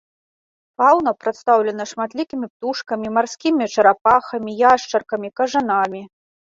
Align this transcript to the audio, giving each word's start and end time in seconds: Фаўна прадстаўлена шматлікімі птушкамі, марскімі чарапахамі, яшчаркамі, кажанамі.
Фаўна 0.81 1.13
прадстаўлена 1.25 1.83
шматлікімі 1.91 2.51
птушкамі, 2.55 3.07
марскімі 3.21 3.71
чарапахамі, 3.73 4.51
яшчаркамі, 4.73 5.37
кажанамі. 5.41 6.01